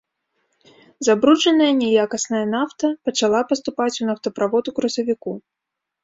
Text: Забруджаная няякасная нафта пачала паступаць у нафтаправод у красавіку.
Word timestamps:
Забруджаная 1.07 1.67
няякасная 1.81 2.41
нафта 2.53 2.85
пачала 3.09 3.41
паступаць 3.51 3.91
у 4.05 4.09
нафтаправод 4.11 4.71
у 4.71 4.75
красавіку. 4.79 5.31